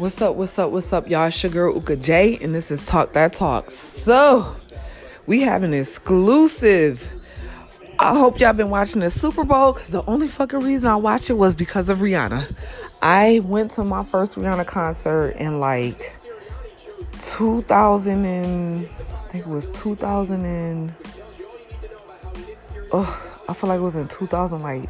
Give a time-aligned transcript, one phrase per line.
[0.00, 0.34] What's up?
[0.34, 0.70] What's up?
[0.70, 1.26] What's up, y'all?
[1.26, 3.70] It's your girl Uka J, and this is Talk That Talk.
[3.70, 4.56] So,
[5.26, 7.06] we have an exclusive.
[7.98, 11.28] I hope y'all been watching the Super Bowl because the only fucking reason I watched
[11.28, 12.50] it was because of Rihanna.
[13.02, 16.16] I went to my first Rihanna concert in like
[17.20, 20.94] 2000 and I think it was 2000 and
[22.92, 24.88] oh, I feel like it was in 2000 like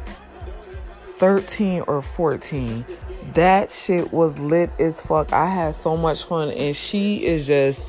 [1.19, 2.85] 13 or 14
[3.33, 5.31] that shit was lit as fuck.
[5.33, 7.81] I had so much fun, and she is just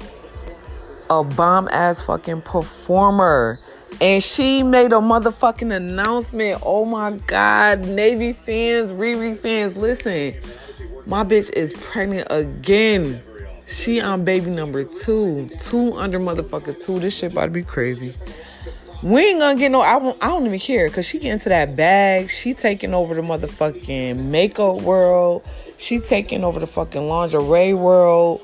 [1.11, 3.61] a bomb ass fucking performer.
[4.01, 6.63] And she made a motherfucking announcement.
[6.65, 10.35] Oh my god, Navy fans, Riri fans, listen.
[11.07, 13.23] My bitch is pregnant again.
[13.67, 15.51] She on baby number two.
[15.59, 16.99] Two under motherfucker two.
[16.99, 18.15] This shit about to be crazy.
[19.03, 19.81] We ain't gonna get no.
[19.81, 22.31] I, I don't even care because she get into that bag.
[22.31, 25.45] She taking over the motherfucking makeup world.
[25.77, 28.43] She taking over the fucking lingerie world.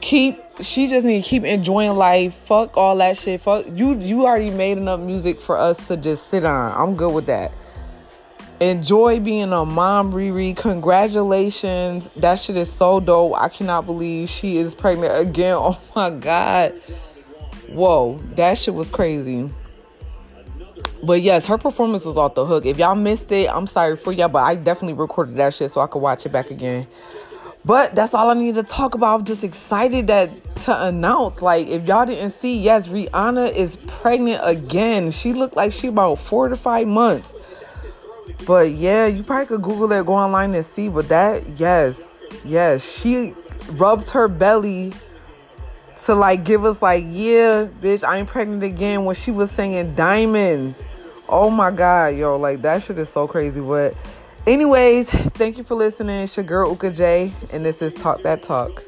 [0.00, 0.40] Keep.
[0.60, 2.34] She just need to keep enjoying life.
[2.46, 3.40] Fuck all that shit.
[3.40, 3.98] Fuck you.
[3.98, 6.72] You already made enough music for us to just sit on.
[6.72, 7.50] I'm good with that.
[8.60, 10.56] Enjoy being a mom, Riri.
[10.56, 12.08] Congratulations.
[12.16, 13.34] That shit is so dope.
[13.36, 15.56] I cannot believe she is pregnant again.
[15.58, 16.80] Oh my god.
[17.70, 19.50] Whoa, that shit was crazy.
[21.02, 22.66] But yes, her performance was off the hook.
[22.66, 25.80] If y'all missed it, I'm sorry for y'all, but I definitely recorded that shit so
[25.80, 26.86] I could watch it back again.
[27.64, 29.20] But that's all I need to talk about.
[29.20, 30.30] I'm just excited that
[30.64, 31.42] to announce.
[31.42, 35.10] Like, if y'all didn't see, yes, Rihanna is pregnant again.
[35.10, 37.36] She looked like she about four to five months.
[38.46, 40.88] But yeah, you probably could Google it, go online and see.
[40.88, 43.34] But that, yes, yes, she
[43.72, 44.92] rubs her belly
[46.06, 49.94] to like give us like, yeah, bitch, I ain't pregnant again when she was singing
[49.94, 50.74] Diamond.
[51.28, 53.60] Oh my god, yo, like that shit is so crazy.
[53.60, 53.94] But
[54.46, 56.22] anyways, thank you for listening.
[56.22, 58.82] It's your girl Uka J, and this is Talk That Talk.